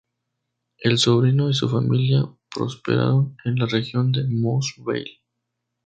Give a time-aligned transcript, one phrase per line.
[0.79, 2.23] El sobrino y su familia
[2.55, 5.21] prosperaron en la región de Moss Vale.